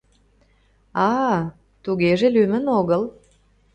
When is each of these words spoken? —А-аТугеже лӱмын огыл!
—А-аТугеже 1.07 2.27
лӱмын 2.35 2.65
огыл! 2.79 3.03